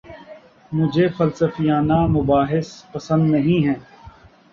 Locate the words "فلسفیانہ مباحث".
1.17-2.67